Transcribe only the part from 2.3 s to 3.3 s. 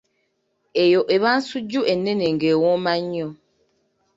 ng'ewooma nnyo.